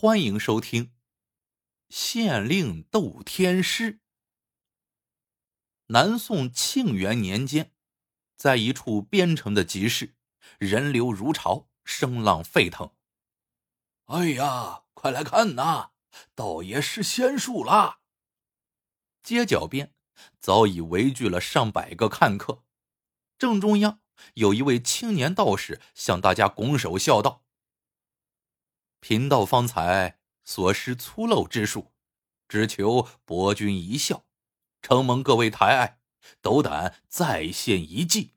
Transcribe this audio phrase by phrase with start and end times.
[0.00, 0.84] 欢迎收听
[1.88, 3.94] 《县令斗天师》。
[5.86, 7.72] 南宋庆元年间，
[8.36, 10.14] 在一处边城的集市，
[10.60, 12.92] 人流如潮，声浪沸腾。
[14.04, 15.90] 哎呀，快来看呐！
[16.36, 17.98] 道爷施仙术啦！
[19.24, 19.92] 街角边
[20.38, 22.62] 早已围聚了上百个看客，
[23.36, 24.00] 正中央
[24.34, 27.44] 有一位青年道士向大家拱手笑道
[29.00, 31.92] ：“贫道方才所施粗陋之术，
[32.48, 34.24] 只求博君一笑，
[34.82, 36.00] 承蒙各位抬爱，
[36.40, 38.34] 斗胆再现一计。”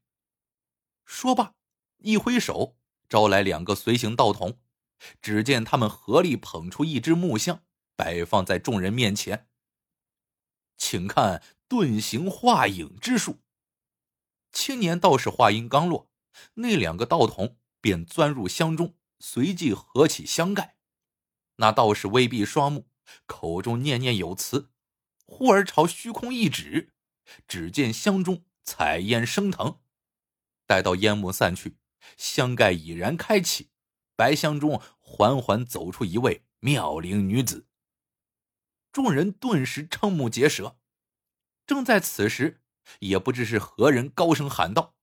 [1.06, 1.56] 说罢，
[1.98, 2.78] 一挥手，
[3.10, 4.60] 招来两个随行道童。
[5.20, 7.64] 只见他们合力捧出一只木箱，
[7.96, 9.50] 摆放在众人面前。
[10.78, 13.40] 请看遁形化影之术。
[14.52, 16.12] 青年道士话音刚落，
[16.54, 20.76] 那两个道童便钻入箱中，随即合起箱盖。
[21.58, 22.90] 那道士微闭双目，
[23.26, 24.72] 口中念念有词，
[25.26, 26.94] 忽而朝虚空一指，
[27.48, 29.80] 只见香中彩烟升腾。
[30.66, 31.78] 待到烟幕散去，
[32.18, 33.70] 香盖已然开启。
[34.16, 37.68] 白箱中缓缓走出一位妙龄女子，
[38.92, 40.78] 众人顿时瞠目结舌。
[41.66, 42.62] 正在此时，
[43.00, 44.96] 也不知是何人高声喊道：“，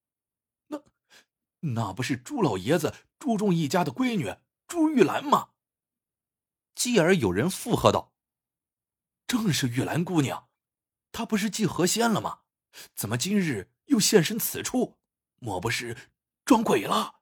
[1.61, 5.51] 那不是朱老爷子朱仲一家的闺女朱玉兰吗？”
[6.75, 8.13] 继而有人附和道
[9.27, 10.49] ：“正是玉兰姑娘，
[11.11, 12.41] 她不是祭河仙了吗？
[12.95, 14.99] 怎么今日又现身此处？
[15.41, 16.11] 莫不是
[16.45, 17.21] 撞鬼了？”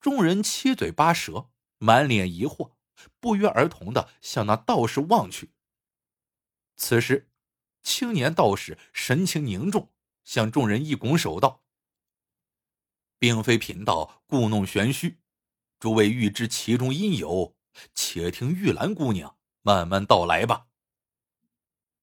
[0.00, 2.72] 众人七嘴八舌，满脸疑惑，
[3.18, 5.52] 不约而同的向那道士望去。
[6.76, 7.30] 此时，
[7.82, 9.92] 青年道士神情凝重，
[10.24, 11.59] 向众人一拱手道
[13.20, 15.20] ：“并非贫道故弄玄虚，
[15.78, 17.54] 诸位欲知其中因由，
[17.94, 20.66] 且听玉兰姑娘慢慢道来吧。”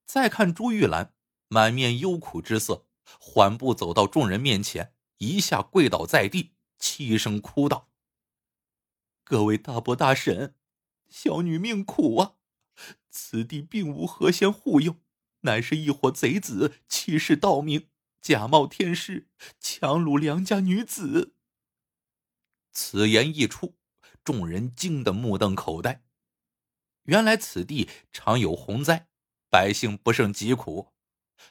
[0.08, 1.14] 再看朱玉兰，
[1.50, 2.86] 满面忧苦之色，
[3.20, 6.54] 缓步走到众人面前，一下跪倒在地。
[6.80, 7.90] 凄声哭道
[9.26, 10.54] ：“各位大伯大婶，
[11.10, 12.36] 小女命苦啊！
[13.10, 14.98] 此地并无何仙护佑，
[15.42, 17.90] 乃是一伙贼子欺世盗名，
[18.28, 21.34] 假冒天师，强掳良家女子。”
[22.74, 23.78] 此言一出，
[24.22, 26.04] 众人惊得目瞪口呆。
[27.04, 29.08] 原来此地常有洪灾，
[29.50, 30.90] 百姓不胜疾苦。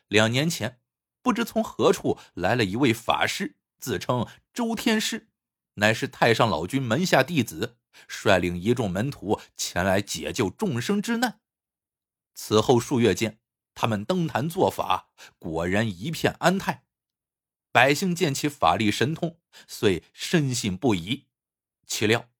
[0.09, 0.79] 两年前，
[1.23, 3.57] 不知从何处来了一位法师。
[3.79, 5.31] 自称周天师，
[5.77, 11.41] 乃是太上老君门下弟子，率领一众门徒前来解救众生之难。
[12.35, 13.39] 此后数月间，
[13.77, 16.85] 他们登坛做法，果然一片安泰。
[17.71, 19.39] 百姓见其法力神通，
[19.69, 21.27] 遂深信不疑。
[21.87, 22.31] 岂料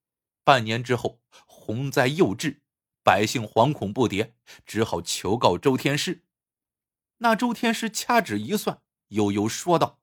[0.43, 2.63] 半年之后，洪灾又至，
[3.03, 4.33] 百姓惶恐不迭，
[4.65, 6.23] 只好求告周天师。
[7.19, 10.01] 那周天师掐指一算，悠悠说道。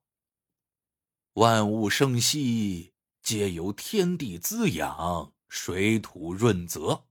[1.33, 7.07] 万物生息，皆由天地滋养，水土润泽。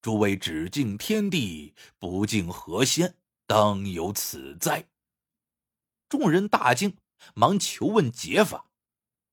[0.00, 3.16] 诸位只敬天地，不敬河仙，
[3.50, 4.88] 当有此灾。
[6.08, 6.96] 众人大惊，
[7.34, 8.70] 忙求问解法。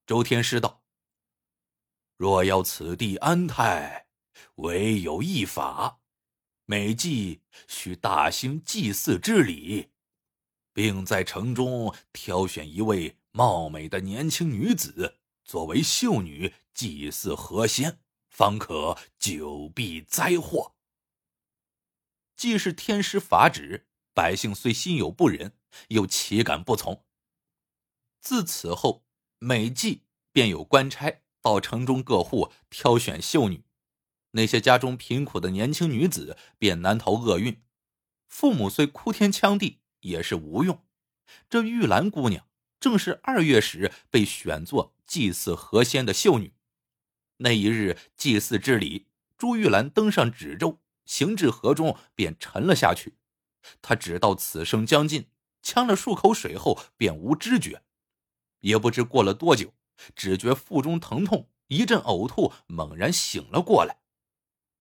[0.07, 0.83] 周天师道
[2.17, 4.07] ：“若要此地安泰，
[4.55, 5.99] 唯有一法：
[6.65, 9.91] 每季需大兴祭祀之礼，
[10.73, 17.99] 并在城中挑选一位。”貌美的年轻女子作为秀女祭祀河仙，
[18.29, 20.73] 方可久避灾祸。
[22.35, 23.86] 既是天师法旨，
[24.17, 25.53] 百姓虽心有不忍，
[25.89, 27.05] 又岂敢不从？
[28.19, 29.05] 自此后，
[29.37, 33.63] 每季便有官差到城中各户挑选秀女，
[34.31, 37.61] 那些家中贫苦的年轻女子便难逃厄运。
[38.27, 40.83] 父母虽哭天抢地，也是无用。
[41.47, 42.47] 这玉兰姑娘。
[42.79, 46.53] 正是二月时被选作祭祀河仙的秀女，
[47.37, 49.05] 那一日祭祀之礼，
[49.37, 53.13] 朱玉兰登上纸舟，行至河中便沉了下去。
[53.81, 55.29] 他只到此生将近，
[55.61, 57.83] 呛了数口水后便无知觉，
[58.59, 59.73] 也不知过了多久，
[60.15, 63.99] 只觉腹中疼痛，一阵呕吐，猛然醒了过来。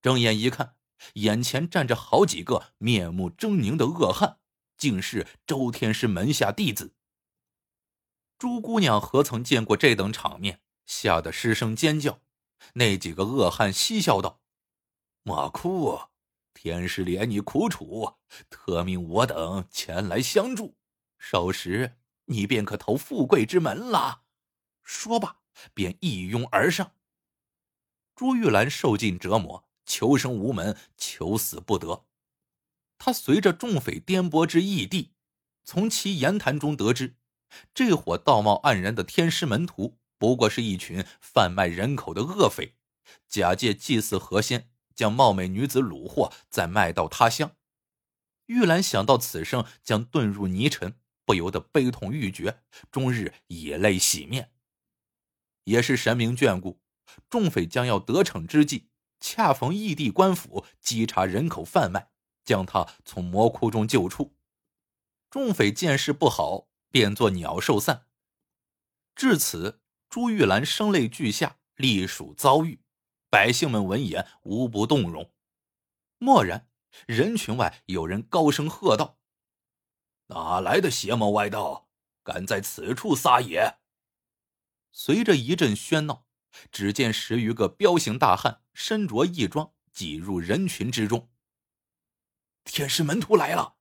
[0.01, 0.75] 睁眼一看，
[1.13, 4.39] 眼前站着好几个面目狰狞的恶汉，
[4.77, 6.93] 竟是周天师门下弟子。
[8.37, 12.21] 朱姑娘何曾见过这等场面，吓得失声尖叫。
[12.73, 14.41] 那几个恶汉嬉笑道
[15.23, 15.99] ：“莫哭，
[16.57, 18.15] 天师怜你苦楚，
[18.49, 20.75] 特命我等前来相助，
[21.19, 24.23] 少时你便可投富贵之门了。”
[24.81, 25.41] 说罢，
[25.75, 26.93] 便一拥而上。
[28.15, 32.07] 朱玉兰受尽折磨，求生无门，求死不得。
[32.97, 35.13] 他随着众匪颠簸至异地，
[35.63, 37.17] 从其言谈中得知，
[37.75, 42.73] 这伙道貌岸然的天师门徒不过是一群贩卖人口的恶匪，
[43.27, 47.55] 假借祭祀河仙，将貌美女子虏获，再卖到他乡。
[48.47, 52.61] 玉兰想到此生将遁入泥尘，不由得悲痛欲绝，
[52.91, 54.51] 终日以泪洗面。
[55.65, 56.81] 也是神明眷顾，
[57.29, 58.89] 众匪将要得逞之际，
[59.19, 62.09] 恰逢异地官府稽查人口贩卖。
[62.43, 64.33] 将他从魔窟中救出，
[65.29, 68.05] 众匪见势不好，便作鸟兽散。
[69.13, 72.79] 至此，朱玉兰声泪俱下，隶属遭遇。
[73.37, 75.31] 百姓们闻言无不动容。
[76.21, 76.67] 蓦然，
[77.05, 79.19] 人群外有人高声喝道
[80.33, 81.87] ：“哪来的邪魔歪道，
[82.23, 83.77] 敢在此处撒野？”
[84.91, 86.25] 随着一阵喧闹，
[86.71, 91.29] 只见十余个彪形大汉身着义装，挤入人群之中。
[92.63, 93.77] 天师门徒来了，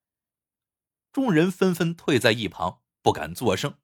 [1.10, 3.78] 众人纷纷退在一旁，不敢作声。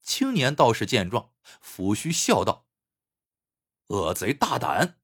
[0.00, 2.66] 青年道士见状，抚须笑道
[3.90, 5.00] ：“恶贼大胆，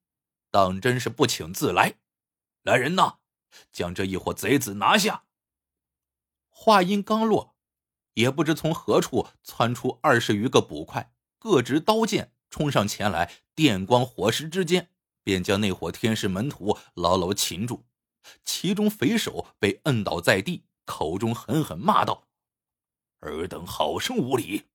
[0.53, 1.95] 当真是不请自来！
[2.63, 3.19] 来人呐，
[3.73, 5.25] 将这一伙贼子拿下！”
[6.49, 7.57] 话音刚落，
[8.15, 14.89] 也不知从何处窜出二十余个捕快，各执刀剑冲上前来，电光火石之间，
[15.25, 17.85] 便将那伙天师门徒牢牢擒住。
[18.45, 22.29] 其中匪首被摁倒在地，口中狠狠骂道
[23.19, 24.69] ：“尔等好生无礼！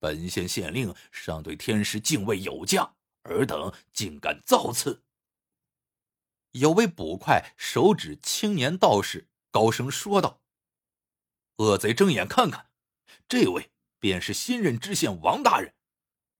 [0.00, 5.04] 本县县令尚对天师敬畏有加，尔等竟敢造次！”
[6.52, 10.40] 有位捕快手指青年道士，高声说道
[11.58, 12.70] ：“恶贼睁眼看看，
[13.28, 15.74] 这位便是新任知县王大人。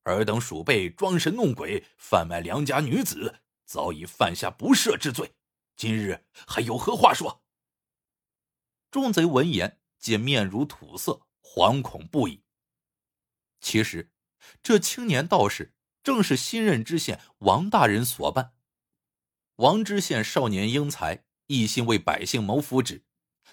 [0.04, 5.34] 尔等鼠辈装神弄鬼，贩卖良家女子，早已犯下不赦之罪。”
[5.76, 7.42] 今日还有何话说？
[8.92, 12.44] 众贼闻言，皆面如土色，惶恐不已。
[13.60, 14.12] 其实，
[14.62, 18.52] 这青年道士正是新任知县王大人所办。
[19.56, 23.02] 王知县少年英才，一心为百姓谋福祉。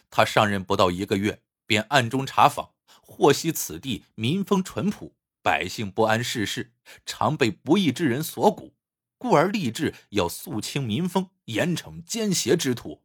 [0.09, 6.73] 他上任不到一个月，便暗中查访，获悉此地民风淳朴，百姓不谙世事，
[7.05, 8.73] 常被不义之人所蛊。
[9.17, 13.03] 故而立志要肃清民风，严惩奸邪之徒。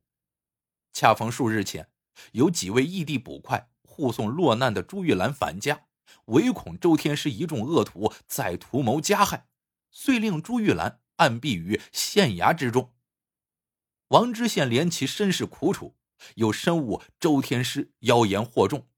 [0.92, 1.88] 恰逢数日前，
[2.32, 5.85] 有几位异地捕快护送落难的朱玉兰返家，
[6.26, 9.48] 唯恐周天师一众恶徒再图谋加害，
[9.90, 12.94] 遂令朱玉兰暗避于县衙之中。
[14.08, 15.96] 王知县怜其身世苦楚，
[16.36, 18.88] 又深悟周天师妖言惑众，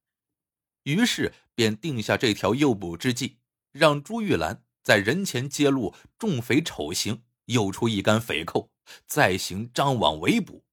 [0.84, 3.38] 于是便定下这条诱捕之计，
[3.72, 4.64] 让朱玉兰。
[4.80, 8.70] 在人前揭露众匪丑行，诱出一干匪寇，
[9.06, 10.64] 再行张网围捕。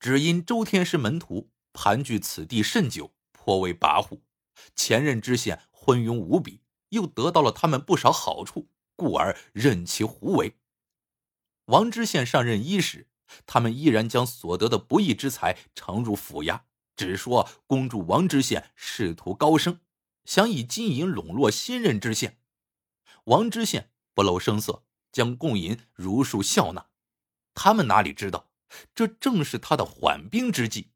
[0.00, 4.22] 只因周天师门徒盘踞此地甚久，颇为跋扈，
[4.74, 10.56] 前任知县昏庸无比，又得到了他们不少好处，故而任其胡为。
[11.66, 13.08] 王知县上任伊始，
[13.46, 16.62] 他们依然将所得的不义之财呈入府衙，
[16.94, 19.80] 只说恭祝王知县仕途高升，
[20.24, 22.38] 想以金银笼络新任知县。
[23.24, 26.86] 王知县不露声色，将贡银如数笑纳。
[27.54, 28.50] 他们哪里知道，
[28.94, 30.90] 这正是他的缓兵之计。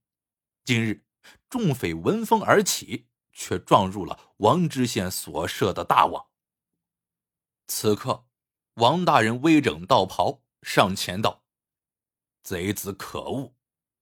[0.65, 1.05] 今日
[1.49, 3.07] 众匪闻风而起，
[3.39, 6.27] 却撞入了王知县所设的大网。
[7.69, 8.27] 此刻，
[8.75, 11.45] 王大人微整道袍，上前道
[12.43, 13.55] ：“贼子可恶，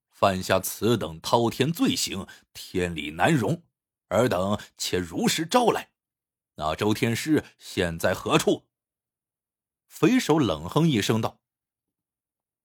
[0.08, 3.62] 犯下此等滔天罪行，天理难容。
[4.08, 5.90] 尔等且如实招来。”
[6.56, 8.66] 那周天师现在何处？
[9.86, 11.42] 匪首冷哼一声道：“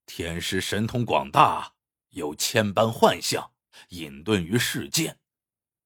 [0.08, 1.74] 天师神通广大，
[2.12, 3.52] 有千般幻象，
[3.90, 5.20] 隐遁于世间。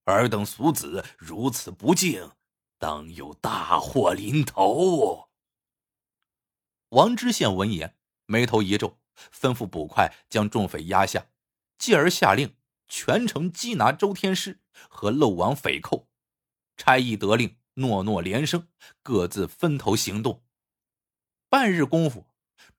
[0.05, 2.31] 尔等俗子如此不敬，
[2.77, 5.29] 当有大祸临头。”
[6.89, 8.97] 王知县闻言，眉头一皱，
[9.33, 11.27] 吩咐捕快将众匪压下，
[11.77, 12.55] 继而下令
[12.87, 16.07] 全城缉拿周天师和漏网匪寇。
[16.77, 17.57] 差役得令。
[17.77, 18.69] 诺诺连声，
[19.03, 20.45] 各自分头行动。
[21.49, 22.25] 半日功夫，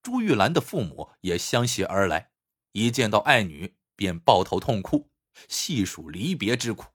[0.00, 2.30] 朱玉兰的父母也相携而来，
[2.72, 5.10] 一见到爱女便抱头痛哭，
[5.50, 6.86] 细数离别之苦。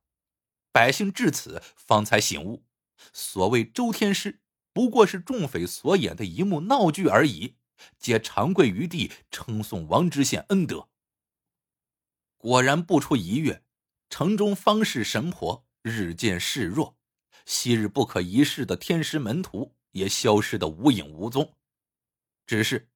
[0.71, 2.63] 百姓至此方才醒悟，
[3.13, 4.41] 所谓周天师
[4.73, 7.57] 不过是众匪所演的一幕闹剧而已，
[7.99, 10.87] 皆长跪于地称颂王知县恩德。
[12.37, 13.63] 果然不出一月，
[14.09, 16.97] 城中方士神婆日渐示弱。
[17.45, 21.55] 昔日不可一世的天师门徒也消失的无影无踪。
[22.45, 22.89] 只是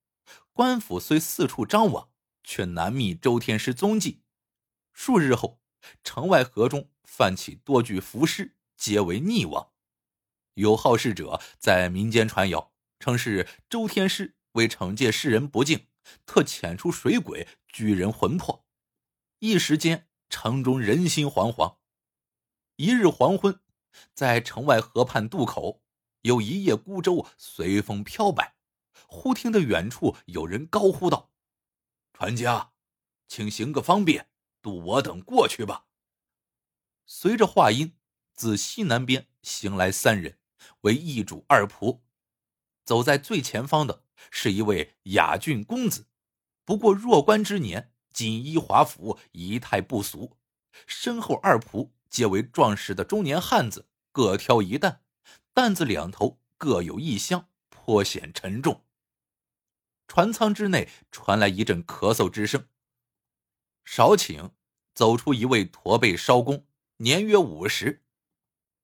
[0.53, 2.09] 官府虽四处张网，
[2.43, 4.21] 却难觅周天师踪迹。
[4.93, 5.59] 数日后，
[6.03, 9.71] 城外河中泛起多具浮尸，皆为溺亡。
[10.55, 15.87] 有好事者在民间传谣，称是周天师为惩戒世人不敬，
[16.25, 18.65] 特遣出水鬼拘人魂魄。
[19.39, 21.77] 一时间，城中人心惶惶。
[22.75, 23.61] 一日黄昏，
[24.13, 25.81] 在城外河畔渡口，
[26.23, 28.57] 有一叶孤舟随风飘摆，
[29.07, 31.31] 忽听得远处有人高呼道
[32.11, 32.73] ：“船家，
[33.29, 34.27] 请行个方便，
[34.61, 35.84] 渡我等过去吧。”
[37.05, 37.95] 随着话音，
[38.33, 40.37] 自西南边行来三人，
[40.81, 42.01] 为一主二仆。
[42.83, 46.07] 走在最前方的是一位雅俊公子，
[46.63, 50.37] 不过弱冠之年，锦衣华服，仪态不俗。
[50.87, 51.91] 身后二仆。
[52.07, 55.01] 皆为壮实的中年汉子，各挑一担，
[55.53, 58.85] 担子两头各有一箱，颇显沉重。
[60.07, 62.69] 船舱之内传来一阵咳嗽之声。
[63.83, 64.51] 少顷，
[64.93, 66.65] 走出一位驼背艄公，
[66.97, 68.03] 年约五十。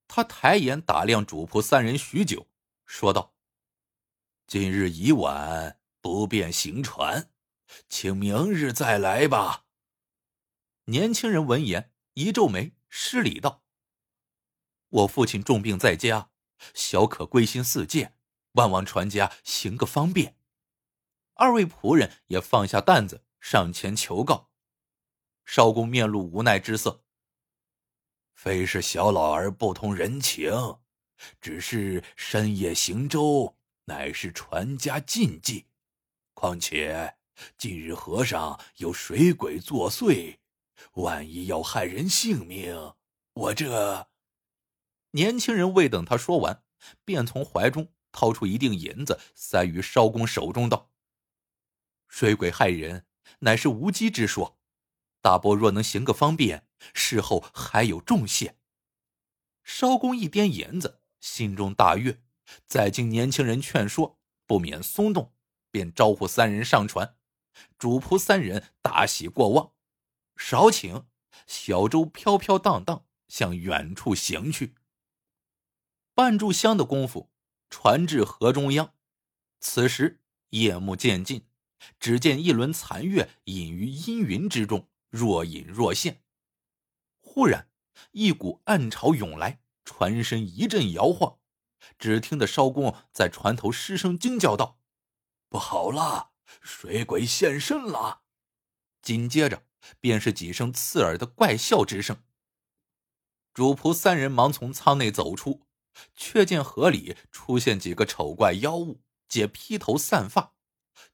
[0.07, 2.47] 他抬眼打量主仆三人许久，
[2.85, 3.33] 说道
[4.45, 7.31] ：“今日已晚，不便行船，
[7.87, 9.65] 请明日再来吧。”
[10.85, 12.73] 年轻人闻言一皱眉。
[12.93, 13.63] 施礼道
[14.89, 16.31] ：“我父亲重病在家，
[16.73, 18.17] 小可归心似箭，
[18.51, 20.37] 万望船家行个方便。”
[21.35, 24.51] 二位仆人也放下担子，上前求告。
[25.45, 27.05] 少公面露无奈之色
[28.41, 30.51] ：“非是小老儿不通人情，
[31.39, 33.55] 只是深夜行舟
[33.85, 35.67] 乃是船家禁忌。
[36.33, 37.17] 况且
[37.55, 40.39] 近日河上有水鬼作祟。”
[40.93, 42.95] 万一要害人性命，
[43.33, 44.09] 我这……
[45.11, 46.63] 年轻人未等他说完，
[47.05, 50.89] 便从怀中掏出一锭银子，塞于艄公手中，道
[52.09, 53.05] ：“水鬼害人，
[53.41, 54.57] 乃是无稽之说。
[55.21, 58.57] 大伯若能行个方便，事后还有重谢。”
[59.63, 62.21] 艄公一掂银子，心中大悦，
[62.65, 65.33] 再经年轻人劝说，不免松动，
[65.69, 67.15] 便招呼三人上船。
[67.77, 69.73] 主仆三人大喜过望。
[70.35, 71.05] 少顷，
[71.45, 74.75] 小舟飘飘荡荡向远处行去。
[76.15, 77.29] 半炷香的功夫，
[77.69, 78.93] 船至河中央。
[79.59, 81.45] 此时夜幕渐近，
[81.99, 86.23] 只见一轮残月隐于阴云之中，若隐若现。
[87.19, 87.69] 忽然，
[88.09, 91.37] 一股暗潮涌来，船身一阵摇晃。
[91.99, 94.79] 只听得艄公在船头失声惊叫道
[95.47, 98.23] ：“不好了，水鬼现身了！”
[99.03, 99.67] 紧接着。
[99.99, 102.23] 便是几声刺耳的怪笑之声。
[103.51, 105.65] 主仆三人忙从舱内走出，
[106.15, 110.53] 却见河里出现几个丑怪妖物，皆披头散发，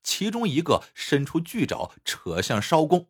[0.03, 3.09] 其中一个伸出巨爪扯向艄公，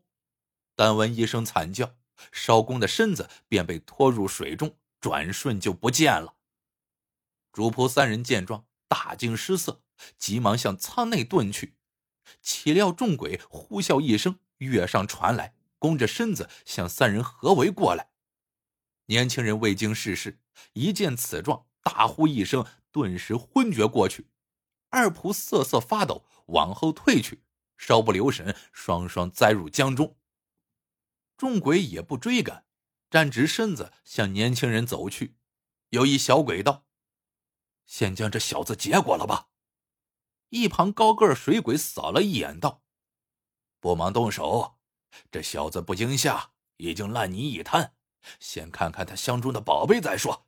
[0.78, 1.96] 但闻一声惨叫，
[2.32, 6.36] 艄公的身子便被拖入水中，转瞬就不见了。
[7.52, 9.82] 主仆三人见状，大惊失色，
[10.20, 11.74] 急忙向舱内遁去，
[12.44, 14.38] 岂料众鬼呼啸一声。
[14.60, 18.12] 跃上船来，弓着身子向三人合围过来。
[19.08, 20.40] 年轻人未经世事，
[20.74, 24.28] 一见此状，大呼一声，顿时昏厥过去。
[24.90, 27.42] 二仆瑟瑟发抖，往后退去，
[27.78, 30.17] 稍不留神，双双栽入江中。
[31.38, 32.66] 众鬼也不追赶，
[33.10, 35.38] 站直身子向年轻人走去。
[35.90, 36.86] 有一小鬼道
[37.86, 39.50] ：“先将这小子结果了吧。”
[40.50, 42.82] 一旁高个水鬼扫了一眼，道。
[43.80, 44.80] 不忙动手，
[45.30, 47.94] 这小子不惊吓，已经烂泥一滩。
[48.40, 50.48] 先看看他箱中的宝贝再说。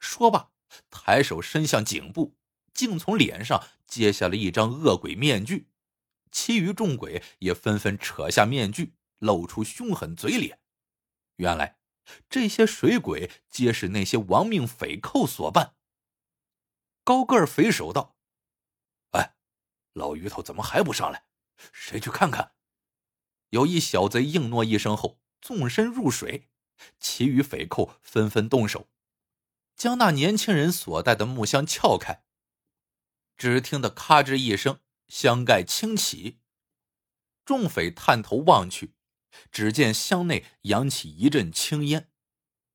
[0.00, 0.50] 说罢，
[0.90, 2.36] 抬手伸向颈部，
[2.74, 5.68] 竟从脸上揭下了一张恶鬼面具。
[6.32, 10.60] 其余众鬼也纷纷扯下面具，露出凶狠嘴脸。
[11.36, 11.78] 原来，
[12.28, 15.76] 这些水鬼皆是那些亡命匪寇所扮。
[17.04, 18.16] 高个儿匪首道
[19.12, 19.36] ：“哎，
[19.92, 21.26] 老鱼头怎么还不上来？”
[21.72, 22.54] 谁去看看？
[23.50, 26.48] 有一小贼应诺一声后，纵身入水。
[27.00, 28.90] 其余匪寇纷纷动手，
[29.74, 32.22] 将那年轻人所带的木箱撬开。
[33.38, 36.40] 只听得咔吱一声，箱盖倾起。
[37.46, 38.95] 众匪探头望去，
[39.50, 42.10] 只见箱内扬起一阵青烟。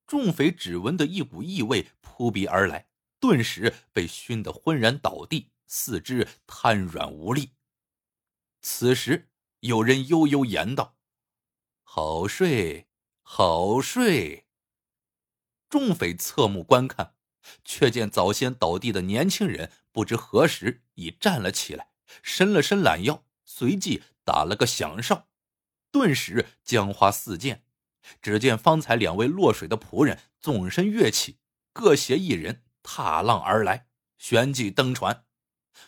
[0.05, 2.87] 众匪只闻得一股异味扑鼻而来，
[3.19, 7.51] 顿时被熏得昏然倒地，四肢瘫软无力。
[8.61, 9.29] 此时，
[9.61, 10.97] 有人悠悠言道
[11.81, 12.87] ：“好睡，
[13.21, 14.47] 好睡。”
[15.69, 17.15] 众匪侧目观看，
[17.63, 21.91] 却见早先倒地的年轻人不知何时已站了起来，
[22.21, 25.29] 伸了伸懒腰，随即打了个响哨，
[25.91, 27.63] 顿时江花四溅。
[28.19, 31.37] 只见方才两位落水的仆人纵身跃起，
[31.71, 35.25] 各携一人，踏浪而来，旋即登船，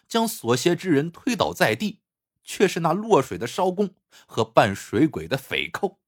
[0.07, 2.01] 将所携之人推倒在地，
[2.43, 3.95] 却是那落水的艄公
[4.27, 5.99] 和扮水鬼的匪寇。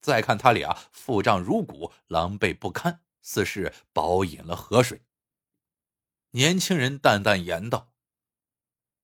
[0.00, 5.02] 再看他俩腹胀如鼓，狼狈不堪，似是饱饮了河水。
[6.32, 7.92] 年轻人淡淡言道：“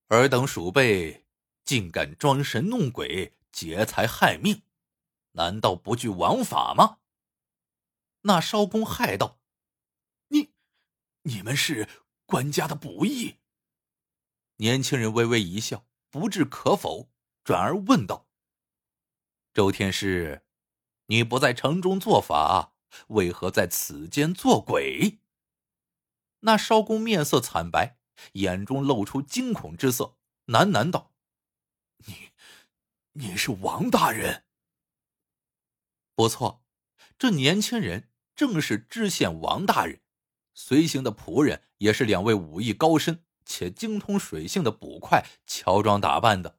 [0.09, 1.25] 尔等鼠辈
[1.65, 4.63] 竟敢装神弄鬼，劫财害命！”
[5.35, 6.99] 难道不惧王法吗？
[8.23, 9.41] 那艄公骇道
[10.29, 10.53] ：“你，
[11.23, 11.89] 你们是
[12.27, 13.39] 官家的仆役？”
[14.57, 17.11] 年轻人微微一笑，不置可否，
[17.43, 18.29] 转而问道
[19.55, 20.45] ：“周天师，
[21.07, 22.75] 你不在城中做法，
[23.09, 25.21] 为何在此间做鬼？”
[26.45, 27.99] 那艄公面色惨白，
[28.33, 30.17] 眼中露出惊恐之色，
[30.47, 31.13] 喃喃道
[32.07, 32.32] ：“你，
[33.13, 34.45] 你是王大人？”
[36.15, 36.63] 不错，
[37.19, 40.01] 这年轻人正是知县王大人，
[40.55, 46.59] 随行的仆人也是两位武艺高深且精通水性的捕快，乔装打扮的。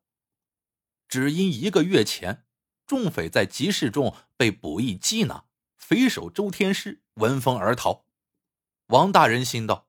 [1.07, 2.45] 只因一个月前，
[2.85, 5.45] 众匪在集市中被捕役缉拿，
[5.77, 8.05] 匪首周天师闻风而逃。
[8.87, 9.87] 王大人心道，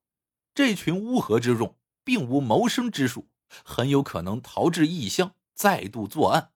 [0.55, 3.29] 这群乌合之众并无谋生之术，
[3.65, 6.53] 很有可能逃至异乡，再度作案。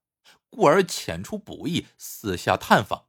[0.50, 3.06] 故而遣出捕役四下探访，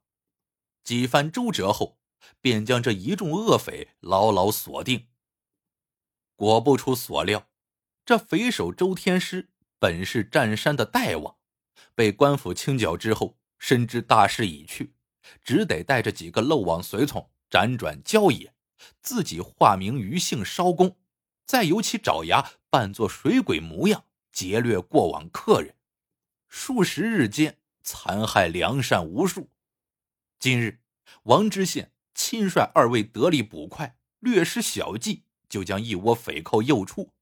[0.83, 1.99] 几番周折后，
[2.41, 5.07] 便将这一众恶匪牢牢锁定。
[6.35, 7.49] 果不出所料，
[8.05, 11.37] 这匪首周天师本是占山的大王，
[11.95, 14.93] 被官府清剿之后，深知大势已去，
[15.43, 18.53] 只得带着几个漏网随从辗转郊野，
[19.01, 20.97] 自己化名于姓烧公，
[21.45, 25.75] 再由其爪牙扮作水鬼模样，劫掠过往客人。
[26.49, 29.51] 数十日间，残害良善无数。
[30.39, 30.81] 今日，
[31.23, 37.13] 王知县亲率二位得力捕快，略施小计，就将一窝匪寇诱出。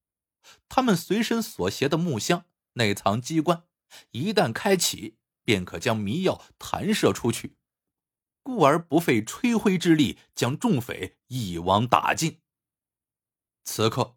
[0.70, 3.64] 他们随身所携的木箱内藏机关，
[4.12, 7.58] 一旦开启，便可将迷药弹射出去，
[8.42, 12.40] 故而不费吹灰之力，将众匪一网打尽。
[13.66, 14.16] 此刻，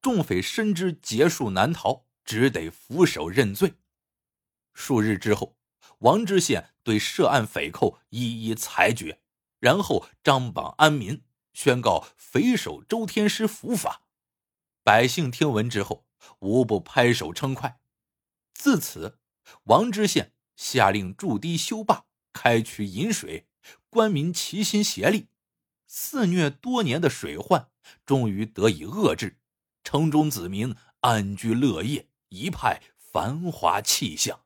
[0.00, 3.74] 众匪深知劫数难逃，只得俯首认罪。
[4.76, 5.56] 数日之后，
[6.00, 9.22] 王知县对涉案匪寇一一裁决，
[9.58, 14.02] 然后张榜安民，宣告匪首周天师伏法。
[14.84, 16.06] 百姓听闻之后，
[16.40, 17.80] 无不拍手称快。
[18.52, 19.18] 自此，
[19.64, 23.48] 王知县下令筑堤修坝，开渠引水，
[23.88, 25.28] 官民齐心协力，
[25.86, 27.70] 肆虐多年的水患
[28.04, 29.38] 终于得以遏制，
[29.82, 34.45] 城中子民安居乐业，一派繁华气象。